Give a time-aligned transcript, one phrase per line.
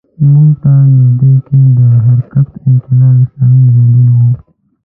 [0.31, 4.31] موږ ته نږدې کمپ د حرکت انقلاب اسلامي مجاهدینو وو.